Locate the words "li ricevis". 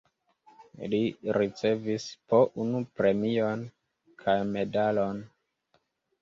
0.93-2.07